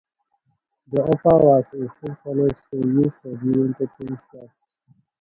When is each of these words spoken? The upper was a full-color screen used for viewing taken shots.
The 0.91 0.99
upper 1.03 1.37
was 1.45 1.65
a 1.75 1.87
full-color 1.93 2.49
screen 2.55 3.03
used 3.03 3.13
for 3.21 3.37
viewing 3.37 3.75
taken 3.75 4.19
shots. 4.31 4.51